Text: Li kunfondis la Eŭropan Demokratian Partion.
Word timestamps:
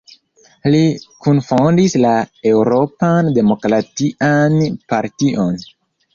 Li 0.69 0.77
kunfondis 1.25 1.97
la 2.05 2.13
Eŭropan 2.53 3.31
Demokratian 3.37 4.59
Partion. 4.95 5.63